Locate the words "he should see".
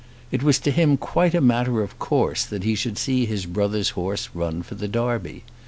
2.63-3.27